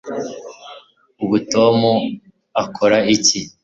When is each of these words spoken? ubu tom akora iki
ubu 1.23 1.37
tom 1.53 1.79
akora 2.63 2.97
iki 3.15 3.39